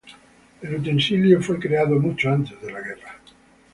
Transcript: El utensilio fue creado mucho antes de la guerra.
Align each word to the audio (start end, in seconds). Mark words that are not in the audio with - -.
El 0.63 0.77
utensilio 0.77 1.43
fue 1.43 1.59
creado 1.59 1.99
mucho 1.99 2.31
antes 2.31 2.59
de 2.59 2.71
la 2.71 2.81
guerra. 2.81 3.19